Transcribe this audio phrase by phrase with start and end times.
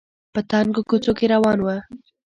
[0.33, 1.67] په تنګو کوڅو کې روان و